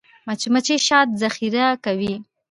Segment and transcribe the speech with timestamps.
[0.27, 2.13] مچمچۍ شات ذخیره کوي